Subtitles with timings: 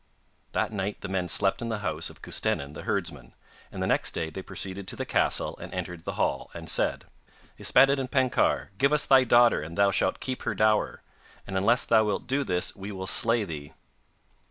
[0.53, 3.35] That night the men slept in the house of Custennin the herdsman,
[3.71, 7.05] and the next day they proceeded to the castle, and entered the hall, and said:
[7.59, 11.03] 'Yspaddaden Penkawr, give us thy daughter and thou shalt keep her dower.
[11.45, 13.73] And unless thou wilt do this we will slay thee.